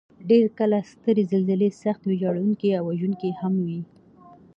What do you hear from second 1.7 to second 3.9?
سخت ویجاړونکي او وژونکي هم وي.